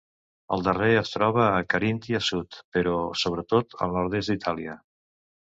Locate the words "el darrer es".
0.55-1.11